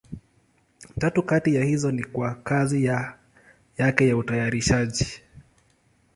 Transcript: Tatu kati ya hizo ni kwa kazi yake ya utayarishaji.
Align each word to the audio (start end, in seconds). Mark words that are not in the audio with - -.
Tatu 0.97 1.23
kati 1.23 1.55
ya 1.55 1.63
hizo 1.63 1.91
ni 1.91 2.03
kwa 2.03 2.35
kazi 2.35 2.91
yake 3.77 4.07
ya 4.07 4.17
utayarishaji. 4.17 5.07